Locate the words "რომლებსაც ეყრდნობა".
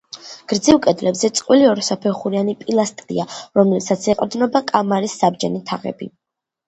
3.61-4.63